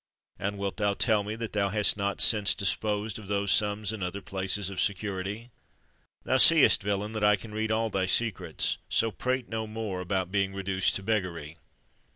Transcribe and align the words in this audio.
and 0.39 0.57
wilt 0.57 0.77
thou 0.77 0.95
tell 0.95 1.23
me 1.23 1.35
that 1.35 1.53
thou 1.53 1.69
hast 1.69 1.95
not 1.95 2.19
since 2.19 2.55
disposed 2.55 3.19
of 3.19 3.27
those 3.27 3.51
sums 3.51 3.93
in 3.93 4.01
other 4.01 4.19
places 4.19 4.67
of 4.71 4.81
security? 4.81 5.51
Thou 6.23 6.37
seest, 6.37 6.81
villain, 6.81 7.11
that 7.11 7.23
I 7.23 7.35
can 7.35 7.53
read 7.53 7.69
all 7.69 7.91
thy 7.91 8.07
secrets: 8.07 8.79
so 8.89 9.11
prate 9.11 9.47
no 9.47 9.67
more 9.67 10.01
about 10.01 10.31
being 10.31 10.55
reduced 10.55 10.95
to 10.95 11.03
beggary." 11.03 11.59